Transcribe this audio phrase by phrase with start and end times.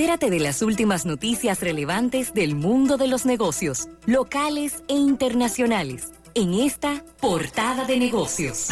[0.00, 6.54] Entérate de las últimas noticias relevantes del mundo de los negocios, locales e internacionales, en
[6.54, 8.68] esta portada de negocios.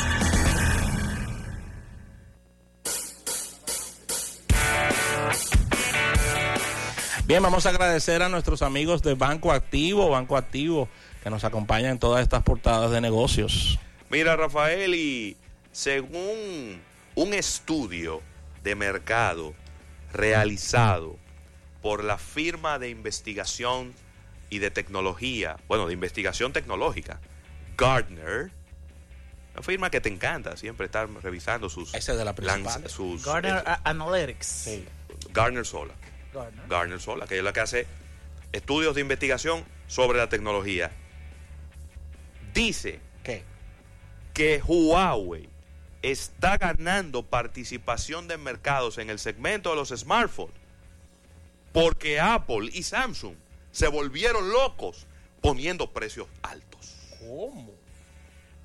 [7.27, 10.89] Bien, vamos a agradecer a nuestros amigos de Banco Activo, Banco Activo,
[11.25, 13.81] que nos acompañan en todas estas portadas de negocios.
[14.11, 15.37] Mira, Rafael, y
[15.73, 16.81] según
[17.17, 18.23] un estudio
[18.63, 19.55] de mercado
[20.17, 21.17] realizado
[21.83, 23.95] por la firma de investigación
[24.51, 27.21] y de tecnología, bueno, de investigación tecnológica,
[27.77, 28.51] Gartner,
[29.55, 31.95] una firma que te encanta, siempre estar revisando sus...
[31.95, 32.83] Esa es de la principal.
[32.83, 34.47] lanz- sus, Gartner eh, Analytics.
[34.47, 34.85] Sí.
[35.33, 35.95] Gartner sola.
[36.33, 36.69] Gartner.
[36.69, 37.87] Gartner sola, que es la que hace
[38.53, 40.91] estudios de investigación sobre la tecnología.
[42.53, 43.43] Dice ¿Qué?
[44.33, 45.49] que Huawei
[46.11, 50.67] está ganando participación de mercados en el segmento de los smartphones
[51.77, 53.35] porque Apple y Samsung
[53.71, 55.07] se volvieron locos
[55.43, 56.97] poniendo precios altos.
[57.19, 57.71] ¿Cómo?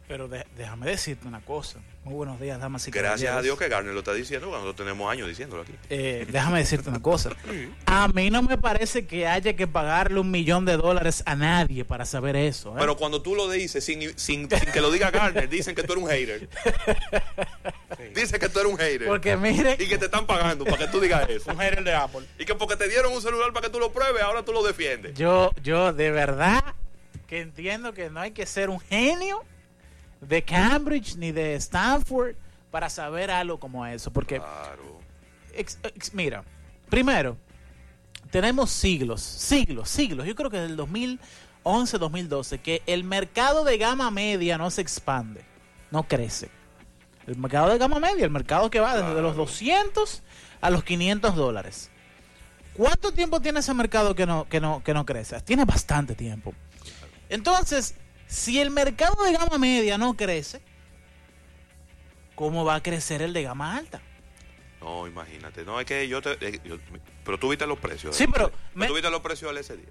[0.07, 1.79] Pero déjame decirte una cosa.
[2.03, 3.43] Muy buenos días, damas y Gracias a caballeros.
[3.43, 5.73] Dios que Garner lo está diciendo cuando tenemos años diciéndolo aquí.
[5.91, 7.29] Eh, déjame decirte una cosa.
[7.85, 11.85] A mí no me parece que haya que pagarle un millón de dólares a nadie
[11.85, 12.71] para saber eso.
[12.71, 12.77] ¿eh?
[12.79, 15.93] Pero cuando tú lo dices sin, sin- sin que lo diga Garner, dicen que tú
[15.93, 16.49] eres un hater.
[18.15, 19.07] Dicen que tú eres un hater.
[19.07, 21.51] Porque mire, Y que te están pagando para que tú digas eso.
[21.51, 22.21] Un hater de Apple.
[22.39, 24.63] Y que porque te dieron un celular para que tú lo pruebes, ahora tú lo
[24.63, 25.13] defiendes.
[25.13, 26.63] yo, yo de verdad
[27.27, 29.43] que entiendo que no hay que ser un genio
[30.21, 32.35] de Cambridge ni de Stanford
[32.71, 34.11] para saber algo como eso.
[34.11, 34.99] Porque Claro.
[35.53, 36.43] ex- ex- mira,
[36.89, 37.35] primero,
[38.29, 40.25] tenemos siglos, siglos, siglos.
[40.25, 44.81] Yo creo que desde el 2011, 2012, que el mercado de gama media no se
[44.81, 45.43] expande,
[45.91, 46.49] no crece.
[47.27, 50.23] El mercado de gama media, el mercado que va desde los 200
[50.61, 51.89] a los 500 dólares.
[52.73, 55.39] ¿Cuánto tiempo tiene ese mercado que no, que no, que no crece?
[55.41, 56.53] Tiene bastante tiempo.
[57.29, 57.95] Entonces,
[58.31, 60.61] si el mercado de gama media no crece,
[62.35, 64.01] ¿cómo va a crecer el de gama alta?
[64.79, 65.63] No, imagínate.
[65.63, 66.31] No, es que yo te.
[66.39, 66.77] eh, yo-
[67.23, 68.15] pero tú viste los precios.
[68.15, 69.85] Sí, del- pero del- me- Tú viste los precios del S10.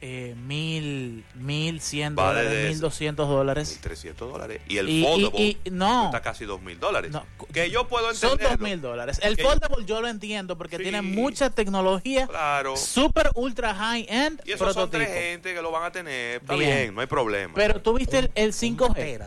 [0.00, 3.80] Eh, mil, mil cien Va dólares, mil doscientos dólares.
[3.82, 4.60] 1.300 dólares.
[4.68, 6.06] Y el Y- foldable y- y- no.
[6.06, 7.10] está casi 2.000 dólares.
[7.10, 8.58] No, que yo puedo Son entender.
[8.58, 9.18] dos mil dólares.
[9.22, 10.82] El foldable yo lo entiendo porque Sí.
[10.84, 12.76] tiene mucha tecnología, Claro.
[12.76, 16.40] super ultra high end Y esos son tres gente que lo van a tener.
[16.42, 16.76] Está Bien.
[16.76, 17.54] bien, no hay problema.
[17.54, 19.18] Pero tú viste el, el 5G.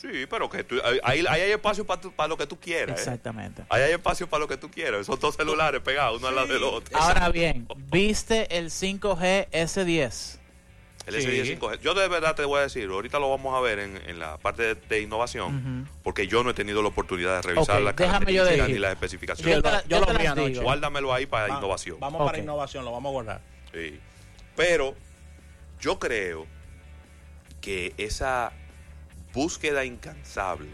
[0.00, 2.98] Sí, pero que tú, ahí, ahí hay espacio para lo que tú quieras.
[2.98, 3.02] ¿eh?
[3.02, 3.64] Exactamente.
[3.68, 5.02] Ahí hay espacio para lo que tú quieras.
[5.02, 6.96] Esos dos celulares pegados uno al lado del otro.
[6.98, 10.38] Ahora bien, viste el 5G S10.
[11.06, 11.26] El Sí.
[11.28, 11.80] S10 5G.
[11.80, 14.38] Yo de verdad te voy a decir, ahorita lo vamos a ver en, en la
[14.38, 17.96] parte de, de innovación, porque yo no he tenido la oportunidad de revisar Ok, las
[17.96, 19.62] déjame yo características ni las Yo especificaciones.
[19.62, 20.60] te la- yo yo lo vi anoche.
[20.60, 21.98] Guárdamelo ahí para Va- innovación.
[22.00, 23.40] Vamos para innovación, lo vamos a guardar.
[23.74, 23.98] Sí.
[24.56, 24.94] Pero
[25.80, 26.46] yo creo
[27.60, 28.52] que esa
[29.32, 30.68] búsqueda incansable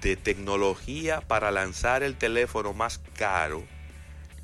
[0.00, 3.64] de tecnología para lanzar el teléfono más caro,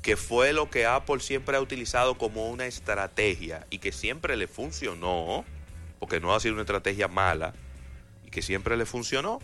[0.01, 4.47] que fue lo que Apple siempre ha utilizado como una estrategia y que siempre le
[4.47, 5.45] funcionó,
[5.99, 7.53] porque no ha sido una estrategia mala,
[8.25, 9.39] y que siempre le funcionó,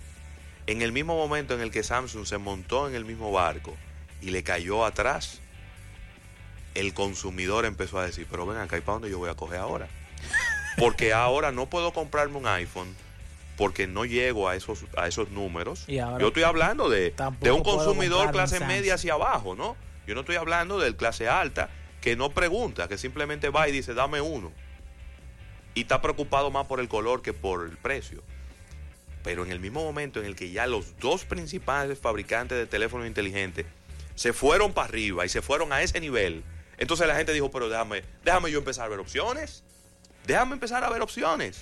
[0.68, 3.76] en el mismo momento en el que Samsung se montó en el mismo barco
[4.22, 5.40] y le cayó atrás,
[6.76, 9.60] el consumidor empezó a decir, pero ven acá, ¿y para dónde yo voy a coger
[9.60, 9.88] ahora?
[10.78, 12.96] Porque ahora no puedo comprarme un iPhone
[13.62, 15.84] porque no llego a esos, a esos números.
[15.88, 19.78] Y ahora yo estoy hablando de, de un consumidor clase media hacia abajo, ¿no?
[20.08, 21.70] Yo no estoy hablando del clase alta
[22.02, 24.52] que no pregunta, que simplemente va y dice, dame uno.
[25.76, 28.24] Y está preocupado más por el color que por el precio.
[29.24, 33.06] Pero en el mismo momento en el que ya los dos principales fabricantes de teléfonos
[33.06, 33.68] inteligentes
[34.16, 36.44] se fueron para arriba y se fueron a ese nivel,
[36.80, 39.64] entonces la gente dijo, pero déjame, déjame yo empezar a ver opciones.
[40.26, 41.62] Déjame empezar a ver opciones.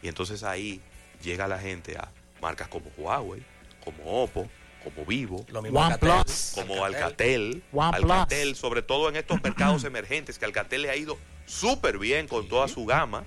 [0.00, 0.80] Y entonces ahí
[1.24, 3.42] llega la gente a marcas como Huawei,
[3.84, 4.48] como Oppo,
[4.84, 6.10] como Vivo, Lo mismo OnePlus.
[6.10, 6.54] Alcatel.
[6.68, 7.62] como Alcatel.
[7.80, 12.48] Alcatel, sobre todo en estos mercados emergentes, que Alcatel le ha ido súper bien con
[12.48, 13.24] toda su gama.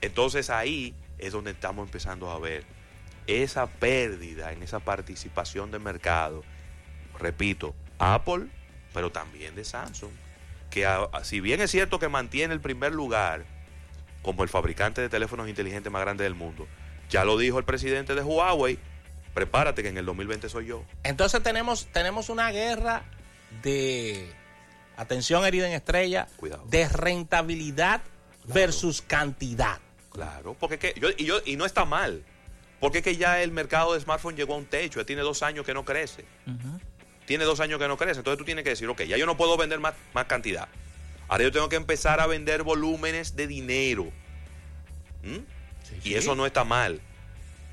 [0.00, 2.64] Entonces ahí es donde estamos empezando a ver
[3.26, 6.44] esa pérdida en esa participación de mercado.
[7.18, 8.46] Repito, Apple,
[8.94, 10.12] pero también de Samsung,
[10.70, 13.44] que a- a- si bien es cierto que mantiene el primer lugar
[14.22, 16.66] como el fabricante de teléfonos inteligentes más grande del mundo,
[17.10, 18.78] ya lo dijo el presidente de Huawei,
[19.34, 20.84] prepárate que en el 2020 soy yo.
[21.04, 23.04] Entonces tenemos, tenemos una guerra
[23.62, 24.30] de,
[24.98, 26.64] atención herida en estrella, Cuidado.
[26.68, 28.02] de rentabilidad
[28.44, 29.78] versus cantidad.
[30.10, 32.24] Claro, porque es que yo, y, yo, y no está mal.
[32.80, 35.42] Porque es que ya el mercado de smartphone llegó a un techo, ya tiene dos
[35.42, 36.24] años que no crece.
[37.26, 38.20] Tiene dos años que no crece.
[38.20, 40.68] Entonces tú tienes que decir, ok, ya yo no puedo vender más, más cantidad.
[41.28, 44.04] Ahora yo tengo que empezar a vender volúmenes de dinero.
[45.22, 45.36] ¿Mm?
[45.82, 46.14] Sí, Y sí.
[46.14, 47.00] eso no está mal.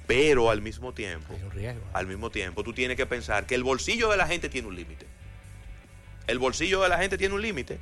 [0.08, 1.82] Pero al mismo tiempo, Hay un riesgo.
[1.94, 4.76] al mismo tiempo, tú tienes que pensar que el bolsillo de la gente tiene un
[4.76, 5.08] límite.
[6.28, 7.80] El bolsillo de la gente tiene un límite.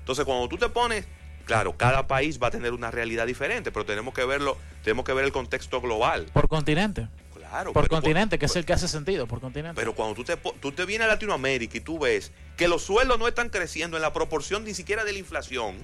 [0.00, 1.06] Entonces, cuando tú te pones,
[1.46, 5.12] claro, cada país va a tener una realidad diferente, pero tenemos que verlo, tenemos que
[5.14, 6.26] ver el contexto global.
[6.32, 7.08] Por continente.
[7.48, 7.72] Claro.
[7.72, 9.74] Por continente, que es el que hace sentido, por continente.
[9.80, 13.18] Pero cuando tú te, tú te vienes a Latinoamérica y tú ves que los sueldos
[13.18, 15.76] no están creciendo en la proporción ni siquiera de la inflación.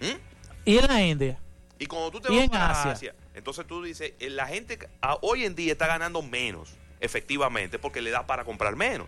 [0.00, 0.18] ¿m?
[0.64, 1.38] y en la India.
[1.78, 2.92] Y cuando tú te vas para Asia.
[2.92, 7.78] Asia, entonces tú dices, eh, la gente a- hoy en día está ganando menos, efectivamente,
[7.78, 9.06] porque le da para comprar menos.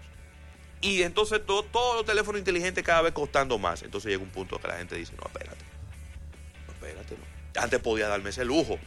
[0.81, 3.83] Y entonces to- todos los teléfonos inteligentes cada vez costando más.
[3.83, 5.65] Entonces llega un punto que la gente dice, no, espérate.
[6.67, 7.61] No, espérate, no.
[7.63, 8.79] Antes podía darme ese lujo.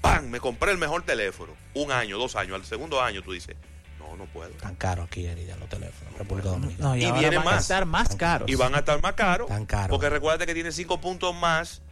[0.00, 0.26] ¡Pam!
[0.28, 1.52] Me compré el mejor teléfono.
[1.74, 2.54] Un año, dos años.
[2.54, 3.56] Al segundo año tú dices,
[3.98, 4.50] no, no puedo.
[4.52, 6.14] Tan caro aquí Erida, los teléfonos.
[6.18, 6.88] República Dominicana.
[6.90, 7.62] No, y, Y ahora viene van a más.
[7.62, 8.48] estar más caros.
[8.50, 9.48] Y van a estar más caros.
[9.48, 9.90] Tan caro.
[9.90, 11.82] Porque recuerda que tiene cinco puntos más,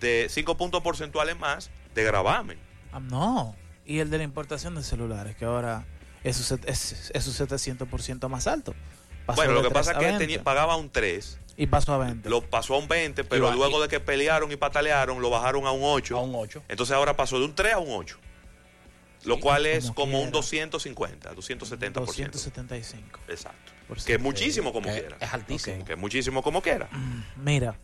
[0.00, 2.58] de cinco puntos porcentuales más de gravamen.
[2.92, 3.54] Ah, no.
[3.86, 5.84] Y el de la importación de celulares, que ahora
[6.24, 8.74] es su, set- es, es su 700% más alto.
[9.26, 10.18] Pasó bueno, lo que 3 pasa es que 20.
[10.26, 12.28] tenía- pagaba un 3, Y pasó a 20.
[12.28, 15.70] lo pasó a un 20, pero luego de que pelearon y patalearon, lo bajaron a
[15.70, 16.18] un 8.
[16.18, 16.64] A un 8.
[16.68, 18.18] Entonces ahora pasó de un 3 a un 8.
[19.24, 20.38] Lo cual es como como un quiera.
[20.38, 21.92] 250, 270%.
[21.92, 23.20] 275.
[23.28, 23.72] Exacto.
[24.04, 25.16] Que es muchísimo como quiera.
[25.20, 25.84] es altísimo.
[25.84, 26.88] Que es muchísimo como quiera.
[27.36, 27.76] Mira,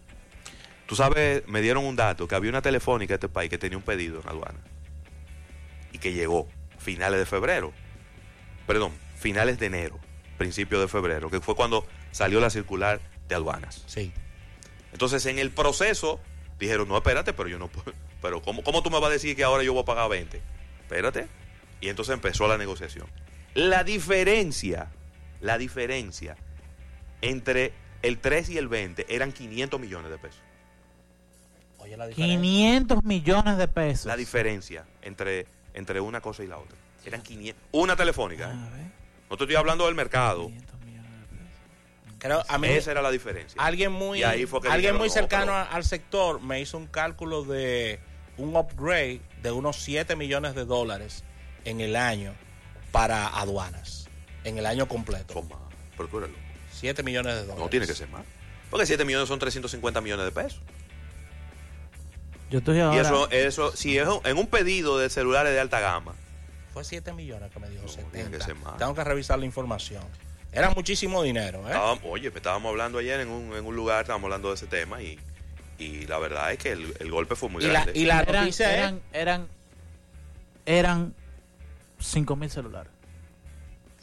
[0.90, 3.78] Tú sabes, me dieron un dato, que había una telefónica en este país que tenía
[3.78, 4.58] un pedido en aduana.
[5.92, 7.72] Y que llegó finales de febrero.
[8.66, 10.00] Perdón, finales de enero,
[10.36, 13.00] principio de febrero, que fue cuando salió la circular
[13.30, 13.82] de aduanas.
[13.86, 14.12] Sí.
[14.92, 16.20] Entonces, en el proceso,
[16.58, 17.96] dijeron, no, espérate, pero yo no puedo.
[18.20, 20.42] Pero, ¿cómo, ¿cómo tú me vas a decir que ahora yo voy a pagar 20?
[20.82, 21.26] Espérate.
[21.80, 23.06] Y entonces empezó la negociación.
[23.54, 24.90] La diferencia,
[25.40, 26.36] la diferencia
[27.22, 27.72] entre
[28.02, 30.42] el 3 y el 20 eran 500 millones de pesos.
[31.78, 32.40] Oye, la diferencia.
[32.40, 34.04] 500 millones de pesos.
[34.04, 36.76] La diferencia entre, entre una cosa y la otra.
[37.06, 37.64] Eran 500.
[37.72, 38.50] Una telefónica.
[38.50, 38.90] ¿eh?
[39.30, 40.48] No te estoy hablando del mercado.
[40.48, 40.79] 500 millones de pesos.
[42.20, 43.60] Creo, a mí, Esa era la diferencia.
[43.60, 46.76] alguien muy, Y ahí fue que alguien dijeron, muy no, cercano al sector me hizo
[46.78, 47.98] un cálculo de
[48.36, 51.24] un upgrade de unos 7 millones de dólares
[51.64, 52.34] en el año
[52.92, 54.08] para aduanas.
[54.44, 55.34] En el año completo.
[55.34, 55.58] Son más.
[55.96, 56.40] Pero tú eres loco.
[56.72, 57.62] 7 millones de dólares.
[57.62, 58.22] No tiene que ser más.
[58.70, 60.60] Porque 7 millones son 350 millones de pesos.
[62.50, 62.96] Yo estoy ahora.
[62.96, 66.14] Y eso, eso, si es un- en un pedido de celulares de alta gama,
[66.72, 68.12] Fue 7 millones que me dijo No, 70.
[68.12, 68.76] tiene que ser más.
[68.76, 70.04] Tengo que revisar la información.
[70.52, 71.72] Era muchísimo dinero, ¿eh?
[71.72, 75.00] estábamos- oye, estábamos hablando ayer en un, en un lugar, estábamos hablando de ese tema
[75.00, 75.18] y,
[75.78, 77.92] y la verdad es que el, el golpe fue muy Y la- grande.
[78.00, 79.48] y la- eran, noticia es- eran, eran,
[80.66, 81.14] eran
[82.00, 82.90] 5 mil celulares.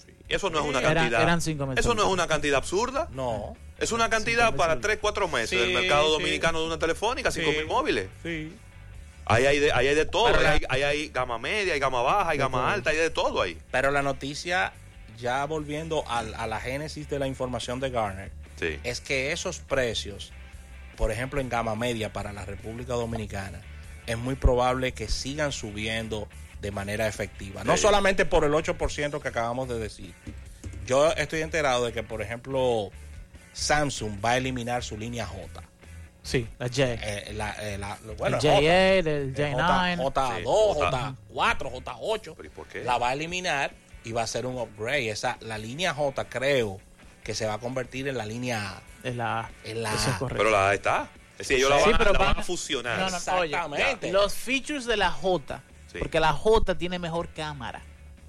[0.06, 0.12] Sí.
[0.30, 1.22] Eso no es una cantidad.
[1.22, 3.08] eran cinco mil eso no es una cantidad absurda.
[3.12, 3.56] No.
[3.78, 4.82] Es una cantidad para celulares.
[4.82, 6.12] 3, 4 meses Sí, del mercado sí.
[6.14, 7.58] dominicano de una telefónica, 5 Sí.
[7.58, 8.08] mil móviles.
[8.24, 8.54] Sí.
[9.26, 10.28] Ahí hay de, ahí hay de todo.
[10.28, 13.42] Ahí hay, ahí hay gama media, hay gama baja, hay gama alta, hay de todo
[13.42, 13.58] ahí.
[13.72, 14.72] Pero la noticia,
[15.18, 18.80] ya volviendo al- a, la génesis de la información de Garner, Sí.
[18.84, 20.32] es que esos precios,
[20.96, 23.62] por ejemplo en gama media para la República Dominicana,
[24.06, 26.28] es muy probable que sigan subiendo
[26.62, 27.64] de manera efectiva.
[27.64, 27.84] No Sí.
[27.84, 30.14] solamente por el 8% que acabamos de decir.
[30.86, 32.90] Yo estoy enterado de que, por ejemplo,
[33.54, 35.64] Samsung va a eliminar su línea J.
[36.24, 36.84] Sí, la J.
[36.94, 38.60] Eh, la- eh, la- bueno, el J.
[38.60, 39.98] J8, el Eh, J9.
[39.98, 41.16] J, Sí, 2 J.
[41.34, 42.34] J4, J8.
[42.36, 42.84] ¿Pero y por qué?
[42.84, 43.72] La va a eliminar
[44.08, 45.10] y va a hacer un upgrade.
[45.10, 46.80] Esa, la línea J creo
[47.24, 48.82] que se va a convertir en la línea A.
[49.04, 49.50] Es la A.
[49.66, 50.20] En la Eso es A.
[50.20, 50.44] correcto.
[50.44, 51.10] Pero la está.
[51.34, 52.98] Es decir, ellos la, Sí, van, a- pero la van van a a- fusionar.
[53.00, 53.98] No, no, Exactamente.
[54.08, 55.62] oye, los features de la J,
[55.92, 56.00] Sí.
[56.00, 57.82] porque la J tiene mejor cámara.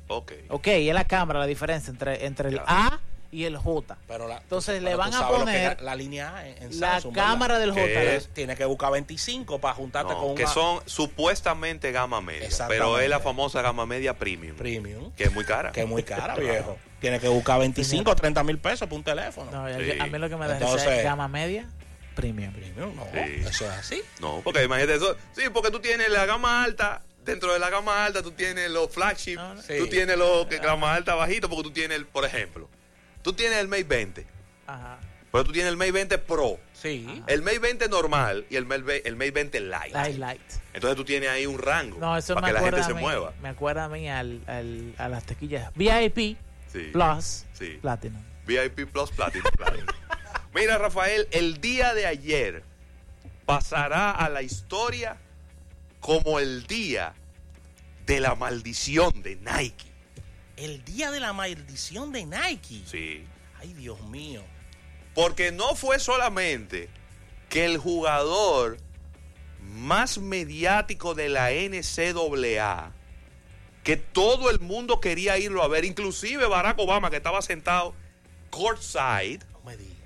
[0.09, 0.33] Ok.
[0.49, 2.65] Ok, es la cámara la diferencia entre, entre el Ya.
[2.67, 3.97] A y el J.
[4.09, 6.93] Pero la- Entonces pero le van a que poner la línea A en, en La
[6.93, 7.29] Samsung, ¿verdad?
[7.29, 8.03] cámara del Que J.
[8.15, 12.49] es- Tiene que buscar 25 para juntarte No, con que una son supuestamente gama media.
[12.69, 14.57] Pero es la famosa gama media premium.
[14.57, 15.13] premium.
[15.13, 15.73] Que es muy cara.
[15.73, 16.79] Que es muy cara, viejo.
[17.01, 19.51] Tiene que buscar 25 o 30 mil pesos para un teléfono.
[19.51, 19.99] No, Sí.
[19.99, 21.69] a mí lo que me da es gama media,
[22.15, 22.53] premium.
[22.53, 23.05] Premium, no.
[23.13, 23.19] Sí.
[23.47, 24.03] Eso es así.
[24.21, 25.17] No, porque imagínate eso.
[25.37, 27.03] Sí, porque tú tienes la gama alta.
[27.25, 29.37] Dentro de la gama alta tú tienes los flagship.
[29.37, 29.63] No, no.
[29.63, 29.75] Sí.
[29.79, 32.69] Tú tienes los que gama alta bajito porque tú tienes, el, por ejemplo,
[33.23, 34.27] tú tienes el Mate 20.
[34.67, 34.99] Ajá.
[35.31, 36.59] Pero tú tienes el Mate 20 Pro.
[36.73, 37.23] Sí.
[37.27, 39.91] El Mate 20 normal y el Mate, el Mate 20 Lite.
[39.93, 40.41] Light, light.
[40.73, 43.01] Entonces tú tienes ahí un rango No, eso para me que la gente se mí,
[43.01, 43.33] mueva.
[43.43, 46.37] me acuerda a mí al, al- a las tequillas VIP,
[46.73, 46.91] Sí.
[46.93, 47.79] Plus, Sí.
[47.83, 48.23] Platinum.
[48.47, 49.51] VIP Plus Platinum.
[49.57, 49.77] claro.
[50.55, 52.63] Mira, Rafael, el día de ayer
[53.45, 55.17] pasará a la historia
[56.01, 57.15] como el día
[58.07, 59.88] de la maldición de Nike.
[60.59, 62.83] El día de la maldición de Nike.
[62.87, 63.25] Sí.
[63.61, 64.43] Ay, Dios mío.
[65.15, 66.89] Porque no fue solamente
[67.49, 68.79] que el jugador
[69.63, 72.93] más mediático de la NCAA,
[73.85, 77.95] que todo el mundo quería irlo a ver, inclusive Barack Obama, que estaba sentado
[78.51, 79.97] courtside, No me digas.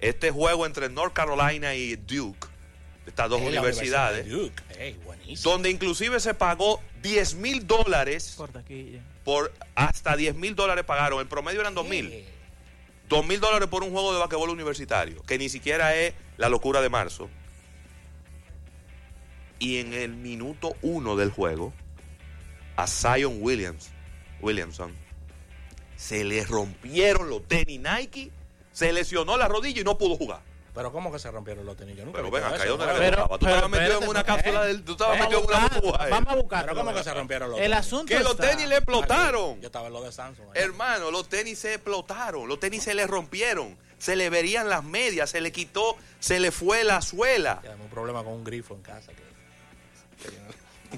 [0.00, 2.46] este juego entre North Carolina y Duke,
[3.06, 4.82] estas dos Eh, universidades, Universidad de Duke.
[4.84, 5.50] Ey, buenísimo.
[5.52, 8.36] donde inclusive se pagó 10 mil dólares
[9.24, 12.12] Por hasta 10 mil dólares pagaron, el promedio eran 2 mil.
[12.12, 12.24] Eh,
[13.08, 16.80] 2 mil dólares por un juego de basquetbol universitario, que ni siquiera es la locura
[16.80, 17.28] de marzo.
[19.58, 21.72] Y en el minuto uno del juego,
[22.76, 23.90] a Zion Williams,
[24.40, 24.94] Williamson,
[25.96, 28.30] se le rompieron los tenis Nike,
[28.72, 30.40] se lesionó la rodilla y no pudo jugar.
[30.80, 31.94] Pero ¿cómo que se rompieron los tenis?
[31.94, 33.28] Yo nunca Pero ven acá, ¿dónde gustaba?
[33.38, 34.82] Tú estabas metido en una cápsula del...
[34.82, 36.08] Tú estabas Vamos metido en una a buscar, burbuja.
[36.08, 36.64] Vamos a buscar.
[36.64, 37.78] Pero ¿cómo que se rompieron los El tenis?
[37.78, 39.60] asunto Que los tenis le explotaron.
[39.60, 40.46] Yo estaba en lo de Samsung.
[40.54, 40.62] ahí.
[40.62, 45.28] Hermano, los tenis se explotaron, los tenis se le rompieron, se le verían las medias,
[45.28, 47.58] se le quitó, se le fue la suela.
[47.60, 49.12] Tengo un problema con un grifo en casa.
[49.12, 49.20] que-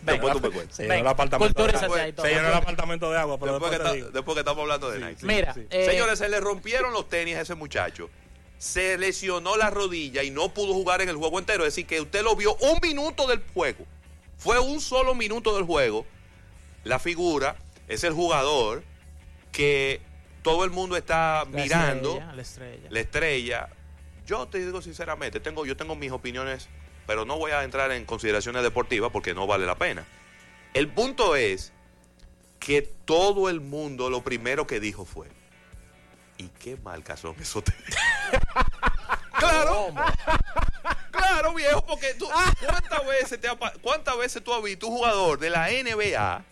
[0.05, 0.77] Después tú me cuentas.
[0.77, 1.99] Se llenó el apartamento de agua.
[2.23, 4.09] Se llenó el apartamento de agua, pero Después que, después, te está- digo.
[4.11, 5.27] después que estamos hablando de Nike.
[5.27, 5.67] Mira, sí.
[5.71, 8.09] eh, Señores, se le rompieron los tenis a ese muchacho.
[8.63, 11.65] Se lesionó la rodilla y no pudo jugar en el juego entero.
[11.65, 13.85] Es decir, que usted lo vio un minuto del juego.
[14.39, 16.07] Fue un solo minuto del juego.
[16.85, 17.57] La figura
[17.89, 18.85] es el jugador
[19.51, 20.01] que
[20.45, 22.11] todo el mundo está la mirando.
[22.11, 22.89] estrella, la estrella.
[22.89, 23.69] la estrella.
[24.27, 26.69] Yo te digo sinceramente, tengo, yo tengo mis opiniones,
[27.09, 30.07] pero no voy a entrar en consideraciones deportivas porque no vale la pena.
[30.73, 31.73] El punto es
[32.61, 35.27] que todo el mundo lo primero que dijo fue,
[36.39, 37.97] ¿y qué marcas son esos tenis?"
[39.39, 39.95] claro,
[41.11, 44.97] claro, viejo, porque tú, ¿cuántas veces, te ha pa- ¿cuántas veces tú has visto un
[44.99, 46.45] jugador de la NBA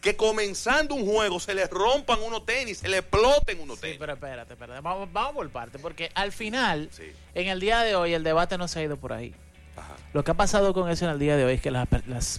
[0.00, 3.96] que comenzando un juego se le rompan unos tenis, se le exploten unos Sí, tenis?
[3.98, 4.80] pero espérate, espérate.
[4.80, 7.10] Vamos, vamos por parte, porque al final, Sí.
[7.34, 9.34] en el día de hoy, el debate no se ha ido por ahí.
[9.76, 9.94] Ajá.
[10.12, 11.88] Lo que ha pasado con eso en el día de hoy es que las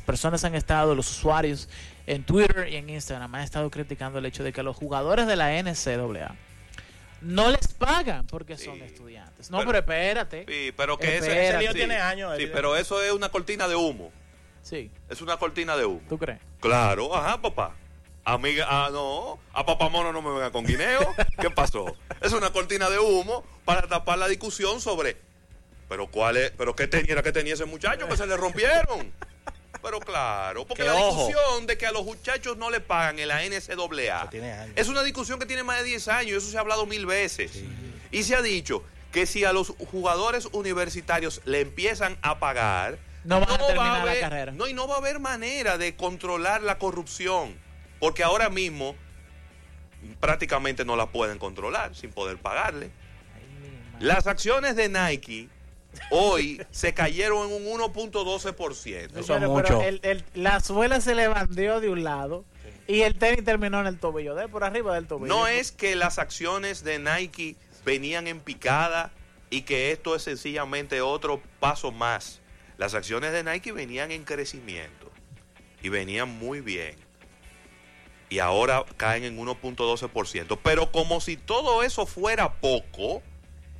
[0.05, 1.67] personas han estado, los usuarios
[2.07, 5.35] en Twitter y en Instagram han estado criticando el hecho de que los jugadores de
[5.35, 6.35] la NCAA
[7.21, 9.49] no les pagan porque son estudiantes.
[9.51, 10.45] No, Pero- pero, espérate.
[10.47, 11.47] Sí, pero que ese, Espérate.
[11.49, 11.77] ese lío sí.
[11.77, 14.11] tiene años, Sí, pero eso es una cortina de humo.
[14.61, 16.01] Sí, Es una cortina de humo.
[16.09, 16.39] ¿tú crees?
[16.59, 17.75] Claro, ajá, papá.
[18.23, 21.13] Amiga, ah, no, a papá mono no me venga con guineo.
[21.39, 21.95] ¿Qué pasó?
[22.21, 25.17] Es una cortina de humo para tapar la discusión sobre,
[25.87, 29.13] pero cuál es, pero qué tenía, qué tenía ese muchacho que se le rompieron.
[29.81, 31.27] Pero claro, porque Que la ojo.
[31.27, 34.29] discusión de que a los muchachos no le pagan en la NCAA
[34.75, 37.63] es una discusión que tiene más de 10 años, eso se ha hablado mil veces.
[38.11, 43.37] Y se ha dicho que si a los jugadores universitarios le empiezan a pagar, No
[43.37, 44.51] a va terminar la carrera.
[44.51, 47.57] No, y no va a haber manera de controlar la corrupción,
[47.99, 48.95] porque ahora mismo
[50.19, 52.91] prácticamente no la pueden controlar sin poder pagarle.
[53.99, 55.49] Las acciones de Nike
[56.11, 59.19] hoy se cayeron en un 1.12%.
[59.19, 59.63] Eso Pero- mucho.
[59.79, 62.45] pero el- el- la suela se le de un lado
[62.87, 65.27] y el tenis terminó en el tobillo, de por arriba del tobillo.
[65.27, 69.11] No es que las acciones de Nike venían en picada
[69.49, 72.41] y que esto es sencillamente otro paso más.
[72.77, 75.11] Las acciones de Nike venían en crecimiento
[75.81, 76.95] y venían muy bien.
[78.29, 80.57] Y ahora caen en 1.12%.
[80.61, 83.21] Pero como si todo eso fuera poco,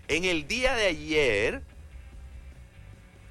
[0.07, 1.61] en el día de ayer,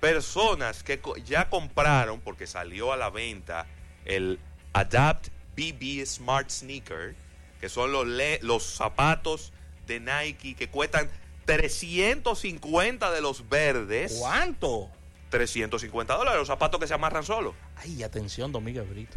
[0.04, 3.66] personas que ya compraron, porque salió a la venta
[4.04, 4.38] el
[4.74, 7.14] Adapt BB Smart Sneaker,
[7.58, 8.06] que son los,
[8.42, 9.54] los zapatos
[9.86, 11.08] de Nike que cuestan
[11.46, 14.16] 350 de los verdes.
[14.18, 14.90] ¿Cuánto?
[15.30, 17.54] 350 dólares, los zapatos que se amarran solos.
[17.76, 19.16] Ay, atención, Domingo Brito.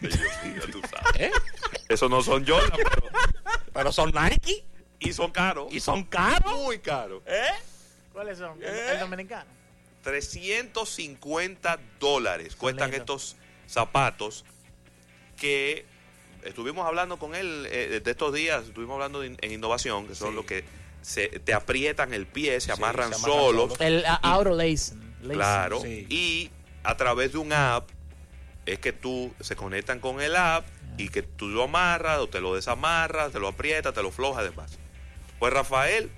[1.18, 1.30] ¿Eh?
[1.88, 3.08] Eso no son Jordan, pero-
[3.74, 4.64] Pero son Nike
[5.00, 5.72] y son caros.
[5.72, 6.54] y son caros.
[6.60, 7.22] muy caros.
[7.26, 7.50] ¿Eh?
[8.12, 8.58] ¿Cuáles son?
[8.62, 8.92] ¿El, ¿Eh?
[8.92, 9.50] el dominicano?
[10.02, 14.44] 350 dólares cuestan estos zapatos
[15.36, 15.84] que
[16.44, 20.14] estuvimos hablando con él eh, de estos días, estuvimos hablando de in- en innovación, que
[20.14, 20.34] son Sí.
[20.36, 20.64] los que
[21.02, 23.80] se, te aprietan el pie, se Sí, amarran, se amarran solos.
[23.80, 25.00] El uh, Auto Lacing.
[25.22, 25.32] Lacing.
[25.34, 26.06] claro, Sí.
[26.08, 26.50] y
[26.84, 27.88] a través de un app
[28.66, 30.64] es que tú se conectan con el app
[30.98, 34.44] y que tú lo amarras o te lo desamarras, te lo aprietas, te lo flojas,
[34.44, 34.78] demás.
[35.38, 36.10] Pues Rafael,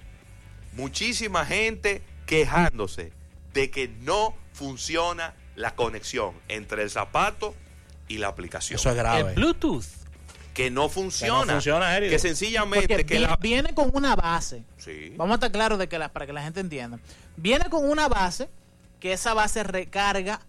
[0.77, 3.13] muchísima gente quejándose
[3.53, 7.55] de que no funciona la conexión entre el zapato
[8.09, 8.79] y la aplicación.
[8.79, 9.31] Eso es grave.
[9.31, 9.85] El Bluetooth.
[10.53, 11.55] que no funciona.
[11.55, 13.37] funciona, que sencillamente Porque que vi- la...
[13.37, 14.63] viene con una base.
[14.79, 15.13] Sí.
[15.17, 16.99] Vamos a estar claros de que la, para que la gente entienda.
[17.37, 18.49] Viene con una base,
[19.01, 20.41] que esa base recarga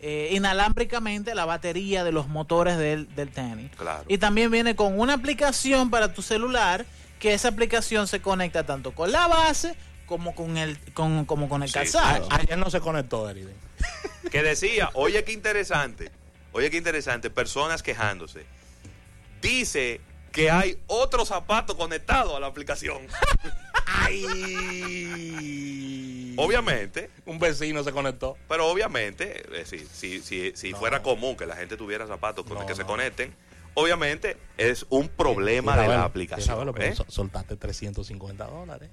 [0.00, 3.70] eh, inalámbricamente la batería de los motores del, del tenis.
[3.76, 4.04] Claro.
[4.08, 6.84] Y también viene con una aplicación para tu celular,
[7.24, 11.62] que esa aplicación se conecta tanto con la base como con el, con, como con
[11.62, 12.28] el Sí, calzado.
[12.30, 13.54] A- Ayer no se conectó, Eriden.
[14.30, 16.10] que decía, oye qué interesante,
[16.52, 18.44] oye qué interesante, personas quejándose.
[19.40, 20.02] Dice
[20.32, 23.06] que hay otro zapato conectado a la aplicación.
[23.86, 25.24] ¡Ay!
[26.36, 28.36] Obviamente, Un vecino se conectó.
[28.48, 30.78] pero obviamente, decir, si, si, si No.
[30.78, 33.34] fuera común que la gente tuviera zapatos con No, los que se conecten,
[33.74, 36.72] obviamente es un problema Isabel, de la Isabel, aplicación.
[36.74, 36.94] pero ¿eh?
[36.94, 38.90] sol- soltaste 350 dólares.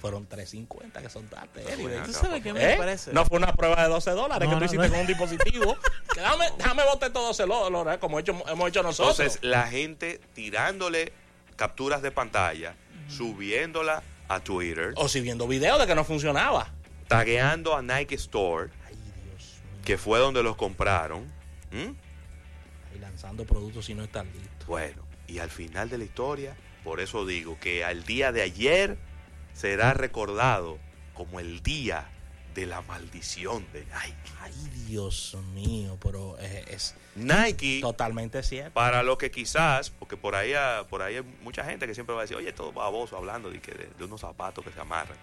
[0.00, 1.62] Fueron 350 que soltaste.
[2.04, 2.76] ¿Tú sabes qué me ¿Eh?
[2.76, 3.12] parece?
[3.12, 4.90] No fue una prueba de 12 dólares No, que tú no, hiciste no.
[4.92, 5.76] con un dispositivo.
[6.12, 9.20] Que déjame, déjame botar estos 12 dólares, como hecho, hemos hecho nosotros.
[9.20, 11.12] Entonces, la gente tirándole
[11.54, 12.74] capturas de pantalla,
[13.08, 16.72] subiéndola a Twitter, o si viendo videos de que no funcionaba.
[17.06, 19.82] tagueando a Nike Store, Ay, Dios mío.
[19.84, 21.30] que fue donde los compraron.
[22.94, 24.66] Y lanzando productos si no están listos.
[24.66, 28.96] Bueno, y al final de la historia, por eso digo que al día de ayer
[29.54, 30.78] será recordado
[31.14, 32.08] como el día
[32.54, 34.32] de la maldición de Nike.
[34.40, 34.52] Ay,
[34.86, 38.74] Dios mío, pero es Nike, totalmente cierto.
[38.74, 42.14] para lo que quizás, porque por ahí, ah, por ahí hay mucha gente que siempre
[42.14, 44.80] va a decir, oye, todo baboso hablando de, que de, de unos zapatos que se
[44.80, 45.16] amarran.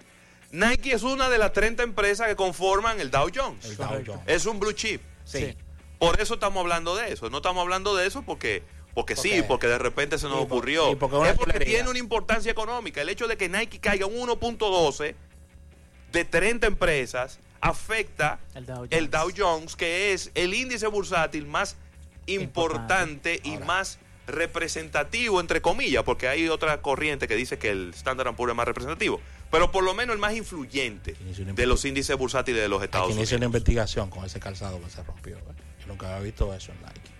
[0.51, 3.65] Nike es una de las 30 empresas que conforman el Dow Jones.
[3.65, 4.03] El Dow.
[4.05, 4.21] Jones.
[4.25, 5.01] Es un blue chip.
[5.23, 5.39] Sí.
[5.39, 5.57] Sí.
[5.99, 7.29] Por eso estamos hablando de eso.
[7.29, 8.63] No estamos hablando de eso porque,
[8.93, 10.91] porque sí, Porque- de repente se nos y ocurrió.
[10.91, 11.75] y porque es porque chulería.
[11.75, 13.01] tiene una importancia económica.
[13.01, 15.15] El hecho de que Nike caiga un 1.12
[16.11, 18.91] de 30 empresas afecta El Dow Jones.
[18.93, 21.75] el Dow Jones, que es el índice bursátil más
[22.27, 23.41] importante, Importante.
[23.43, 23.65] y Ahora.
[23.65, 28.55] más representativo, entre comillas, porque hay otra corriente que dice que el Standard Poor's es
[28.55, 29.19] más representativo,
[29.51, 31.15] pero por lo menos el más influyente
[31.55, 33.59] de los índices bursátiles de los Estados que iniciar una Unidos.
[33.61, 35.37] investigación con ese calzado que se rompió.
[35.37, 35.41] ¿eh?
[35.89, 37.11] Nunca había visto eso en Nike.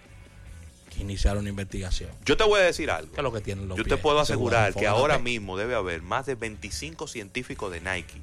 [0.91, 2.11] Que iniciar una investigación.
[2.23, 3.11] Yo te voy a decir algo.
[3.11, 6.03] ¿Qué es lo que tienen los Yo te puedo asegurar que ahora mismo debe haber
[6.03, 8.21] más de 25 científicos de Nike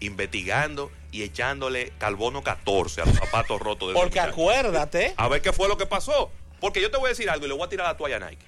[0.00, 5.14] investigando y echándole carbono 14 a los zapatos rotos de Porque acuérdate.
[5.16, 6.32] A ver qué fue lo que pasó.
[6.58, 8.30] Porque yo te voy a decir algo y le voy a tirar la toalla a
[8.30, 8.44] Nike.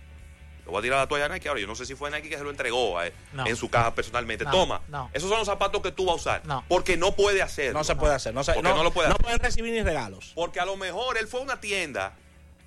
[0.64, 1.60] Le voy a tirar la toalla a Nike ahora.
[1.60, 3.46] Yo no sé si fue Nike que se lo entregó a él No.
[3.46, 4.44] en su caja personalmente.
[4.44, 5.10] No, Toma, no.
[5.12, 6.46] esos son los zapatos que tú vas a usar.
[6.46, 6.64] No.
[6.68, 7.78] Porque no puede hacerlo.
[7.78, 8.32] No se puede hacer.
[8.32, 9.24] No, se, Porque no lo puede no hacer.
[9.24, 10.32] pueden recibir ni regalos.
[10.34, 12.14] Porque a lo mejor él fue a una tienda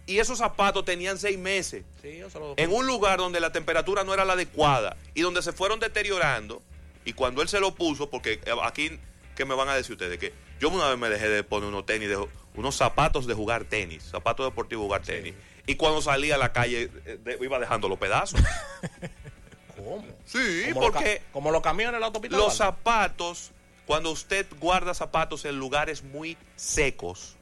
[0.06, 3.52] y esos zapatos tenían seis meses Sí, yo se lo- en un lugar donde la
[3.52, 6.62] temperatura no era la adecuada y donde se fueron deteriorando
[7.04, 9.00] y cuando él se lo puso, porque eh, aquí,
[9.36, 10.18] ¿qué me van a decir ustedes?
[10.20, 13.66] Que yo una vez me dejé de poner unos tenis, de, unos zapatos de jugar
[13.66, 15.34] tenis, zapatos deportivos de jugar tenis.
[15.68, 18.42] Y cuando salía a la calle eh, de- iba dejando los pedazos.
[19.76, 20.04] ¿Cómo?
[20.26, 22.36] Sí, porque como los camiones en la autopista.
[22.38, 23.52] los zapatos,
[23.86, 27.36] cuando usted guarda zapatos en lugares muy secos,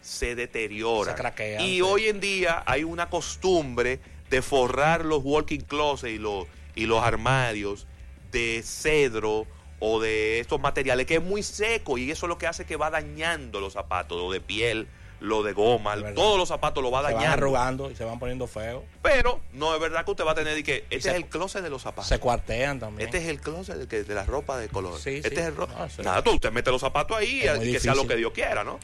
[0.00, 1.14] se deterioran.
[1.14, 1.82] Se craquean, y sí.
[1.82, 7.02] hoy en día hay una costumbre de forrar los walking closets y los, y los
[7.04, 7.86] armarios
[8.32, 9.46] de cedro
[9.78, 12.76] o de estos materiales que es muy seco y eso es lo que hace que
[12.76, 14.88] va dañando los zapatos, lo de piel,
[15.22, 18.48] lo de goma, todos los zapatos lo va se van arrugando y se van poniendo
[18.48, 18.82] feos.
[19.02, 21.26] Pero no es verdad que usted va a tener y que este se- es el
[21.26, 22.08] closet de los zapatos.
[22.08, 23.06] Se cuartean también.
[23.06, 24.98] Este es el closet de, que- de la ropa de color.
[24.98, 25.36] Sí, este sí.
[25.36, 26.02] es el No, sí.
[26.02, 28.80] Nada, tú, usted mete los zapatos ahí y que sea lo que Dios quiera, ¿no?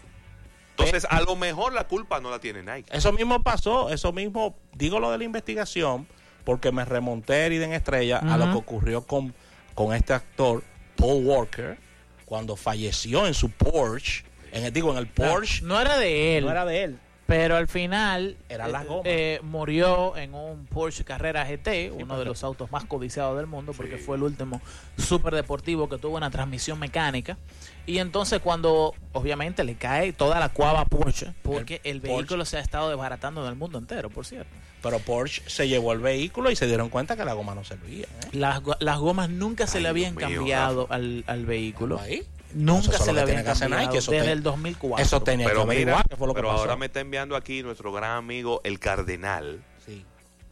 [0.77, 2.97] Entonces, a lo mejor la culpa no la tiene Nike.
[2.97, 6.07] Eso mismo pasó, eso mismo, digo lo de la investigación,
[6.45, 9.35] porque me remonté Eriden Estrella a lo que ocurrió con,
[9.75, 10.63] con este actor,
[10.97, 11.79] Paul Walker,
[12.27, 14.23] cuando falleció en su Porsche,
[14.53, 15.63] en el, digo, en el Porsche.
[15.65, 16.45] No era de él.
[16.45, 16.99] No era de él.
[17.27, 19.03] Pero al final Era la eh, goma.
[19.05, 23.75] eh, murió en un Porsche Carrera GT, uno de los autos más codiciados del mundo,
[23.75, 24.03] porque Sí.
[24.05, 24.63] fue el último
[24.97, 27.37] super deportivo que tuvo una transmisión mecánica.
[27.85, 32.47] Y entonces cuando obviamente le cae toda la cuava a Porsche, porque el, El vehículo
[32.47, 34.51] se ha estado desbaratando en el mundo entero, por cierto.
[34.83, 38.05] Pero Porsche se llevó el vehículo y se dieron cuenta que la goma no servía.
[38.07, 38.29] ¿eh?
[38.33, 42.01] Las, las gomas nunca se Ay, le habían Dios cambiado al, al vehículo.
[42.01, 42.23] Ahí.
[42.55, 45.05] Nunca se le que que hacer cambiado Nike, eso desde el 2004.
[45.05, 46.61] Eso tenía Pero que mira, qué fue lo que pero pasó.
[46.63, 50.05] ahora me está enviando aquí nuestro gran amigo el Cardenal Sí.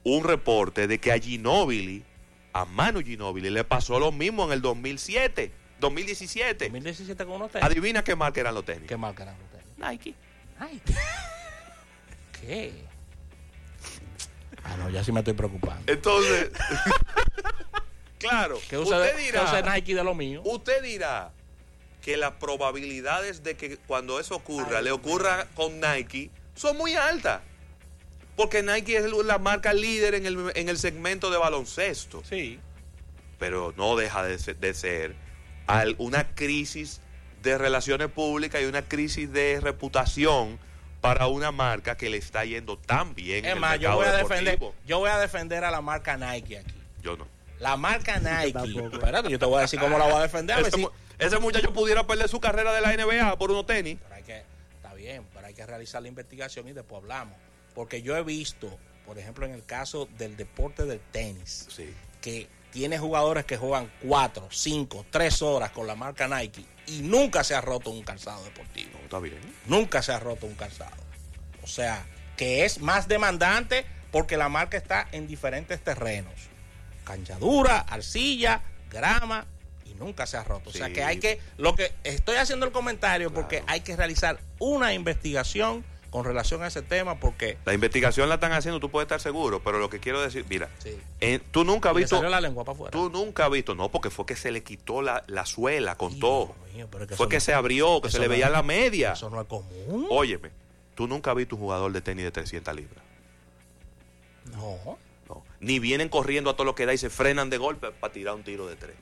[0.05, 2.05] un reporte de que a Ginóbili,
[2.53, 6.65] a Manu Ginóbili, le pasó lo mismo en el 2007, 2017.
[6.67, 7.65] 2017 con unos tenis.
[7.67, 8.89] Adivina qué marca eran los tenis.
[8.89, 9.67] ¿Qué marca eran los tenis?
[9.79, 10.15] Nike.
[10.59, 10.81] Ay.
[12.41, 12.73] ¿Qué?
[14.65, 15.91] Ah, no, ya sí me estoy preocupando.
[15.91, 16.51] Entonces,
[18.19, 20.43] claro, Que usted que dirá, use Nike de lo mío.
[20.45, 21.31] usted dirá
[22.07, 26.95] que las probabilidades de que cuando eso ocurra, Ay, le ocurra con Nike, son muy
[26.95, 27.41] altas.
[28.37, 32.23] Porque Nike es la marca líder en el, en el segmento de baloncesto.
[32.25, 32.61] Sí.
[33.41, 35.17] Pero no deja de ser, de ser
[35.67, 37.01] al- una crisis
[37.43, 40.61] de relaciones públicas y una crisis de reputación
[41.01, 43.39] para una marca que le está yendo tan bien.
[43.39, 45.81] en Es el más, yo mercado voy, a defender, yo voy a defender a la
[45.81, 46.75] marca Nike aquí.
[47.03, 47.27] Yo no.
[47.59, 48.79] La marca Nike.
[48.93, 50.57] Espérate, yo te voy a decir cómo la voy a defender.
[50.57, 50.87] a ver si-
[51.19, 53.99] ese muchacho pudiera perder su carrera de la NBA por unos tenis.
[54.03, 54.43] Pero hay que,
[54.77, 57.37] está bien, pero hay que realizar la investigación y después hablamos.
[57.75, 61.93] Porque yo he visto, por ejemplo, en el caso del deporte del tenis, Sí.
[62.21, 67.43] que tiene jugadores que juegan 4, 5, 3 horas con la marca Nike y nunca
[67.45, 68.91] se ha roto un calzado deportivo.
[68.99, 69.39] No, está bien.
[69.67, 70.97] Nunca se ha roto un calzado.
[71.63, 72.05] O sea,
[72.37, 76.35] que es más demandante porque la marca está en diferentes terrenos.
[77.05, 79.47] Canchadura, arcilla, grama
[79.99, 80.71] nunca se ha roto.
[80.71, 84.39] O sea que hay que, lo que estoy haciendo el comentario porque hay que realizar
[84.59, 89.05] una investigación con relación a ese tema porque La investigación la están haciendo, tú puedes
[89.07, 90.97] estar seguro, pero lo que quiero decir, mira, Sí.
[91.21, 92.91] eh, tú nunca has visto, la lengua para afuera.
[92.93, 96.11] tú nunca has visto, no, porque fue que se le quitó la, la suela con
[96.13, 96.55] Dios todo.
[96.73, 98.63] mío, pero es que Fue que no- se abrió, que se le no- veía la
[98.63, 99.13] media.
[99.13, 100.07] Eso no es común.
[100.09, 100.51] Óyeme,
[100.95, 103.05] tú nunca has visto un jugador de tenis de 300 libras.
[104.53, 104.99] No.
[105.29, 105.43] No.
[105.61, 108.35] Ni vienen corriendo a todo lo que da y se frenan de golpe para tirar
[108.37, 108.95] un tiro de tres.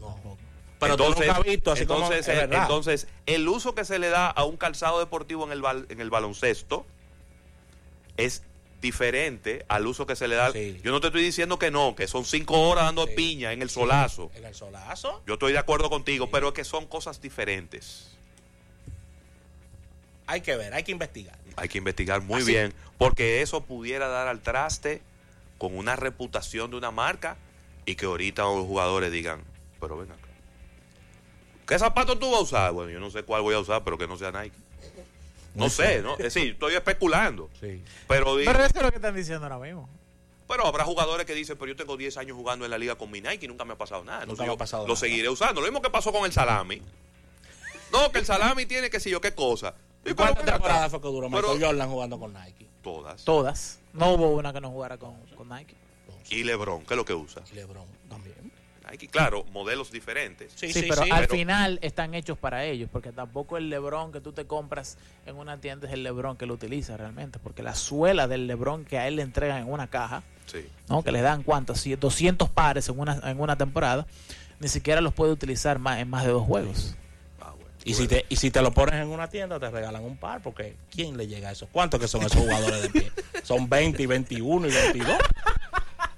[0.00, 0.36] No.
[0.78, 2.62] Pero tú nunca has visto así como entonces, es verdad.
[2.62, 6.00] entonces, el uso que se le da a un calzado deportivo en el, bal- en
[6.00, 6.86] el baloncesto
[8.16, 8.42] es
[8.80, 10.50] diferente al uso que se le da.
[10.52, 10.80] Sí.
[10.82, 13.12] Yo no te estoy diciendo que no, que son cinco horas dando Sí.
[13.14, 14.30] piña en el solazo.
[14.34, 15.22] en el solazo.
[15.26, 16.30] Yo estoy de acuerdo contigo, Sí.
[16.32, 18.16] pero es que son cosas diferentes.
[20.26, 21.38] Hay que ver, hay que investigar.
[21.56, 22.52] Hay que investigar muy Así.
[22.52, 25.02] bien, porque eso pudiera dar al traste
[25.58, 27.36] con una reputación de una marca
[27.84, 29.42] y que ahorita los jugadores digan,
[29.80, 30.28] pero ven acá.
[31.66, 32.72] ¿Qué zapato tú vas a usar?
[32.72, 34.56] Bueno, yo no sé cuál voy a usar, pero que no sea Nike.
[35.54, 36.12] No sé, ¿no?
[36.12, 37.48] Es decir, estoy especulando.
[37.60, 37.82] Sí.
[38.08, 39.88] Pero, di- Pero eso es lo que están diciendo ahora mismo.
[40.48, 43.10] pero habrá jugadores que dicen, pero yo tengo 10 años jugando en la liga con
[43.10, 44.20] mi Nike y nunca me ha pasado nada.
[44.20, 45.00] Nunca Entonces yo ha pasado lo nada.
[45.00, 45.60] seguiré usando.
[45.60, 46.82] Lo mismo que pasó con el salami.
[47.92, 49.74] No, que el salami tiene que sé yo qué cosa.
[50.04, 52.66] ¿Y cuántas temporadas fue que duró Michael Pero- Jordan jugando con Nike?
[52.82, 53.24] Todas.
[53.24, 53.78] Todas.
[53.92, 55.74] No hubo una que no jugara con, con Nike.
[56.30, 57.42] Y LeBron, ¿qué es lo que usa?
[57.52, 58.52] Y LeBron también.
[58.90, 60.52] Nike, claro, modelos diferentes.
[60.56, 61.10] Sí, Sí, sí, pero sí.
[61.10, 64.98] al pero- final están hechos para ellos, porque tampoco el Lebron que tú te compras
[65.26, 68.84] en una tienda es el Lebron que lo utiliza realmente, porque la suela del Lebron
[68.84, 70.66] que a él le entregan en una caja, Sí.
[70.88, 71.02] ¿no?
[71.04, 74.06] que le dan cuántos, Sí, 200 pares en una, en una temporada,
[74.58, 76.96] ni siquiera los puede utilizar más, en más de dos juegos.
[77.40, 77.52] Ah.
[77.84, 80.42] Y si, te, y si te lo pones en una tienda, te regalan un par,
[80.42, 81.68] porque ¿quién le llega a eso?
[81.70, 83.12] ¿Cuántos que son esos jugadores de pie?
[83.44, 85.16] Son 20 y 21 y 22.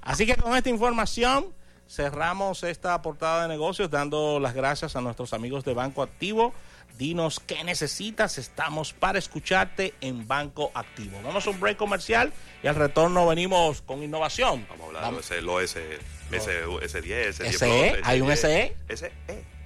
[0.01, 1.47] Así que con esta información
[1.93, 6.55] cerramos esta portada de negocios dando las gracias a nuestros amigos de Banco Activo.
[6.97, 11.19] Dinos qué necesitas, estamos para escucharte en Banco Activo.
[11.23, 14.67] Vamos a un break comercial y al retorno venimos con innovación.
[14.69, 15.99] Vamos a hablar Vamos- de ese, lo S,
[16.31, 18.37] S, S10, S10 SE, ¿hay un S10.
[18.37, 18.77] SE?
[18.97, 19.13] SE.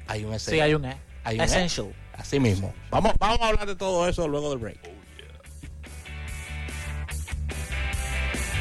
[0.08, 0.96] Hay un Sí, hay un E.
[1.24, 1.44] Hay un E.
[1.44, 1.94] Essential.
[2.16, 2.72] Así mismo.
[2.90, 4.95] Vamos, vamos a hablar de todo eso luego del break.